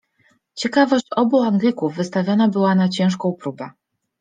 Ciekawość 0.55 1.07
obu 1.15 1.41
Anglików 1.41 1.95
wystawiona 1.95 2.47
była 2.47 2.75
na 2.75 2.89
ciężką 2.89 3.33
próbę. 3.33 3.69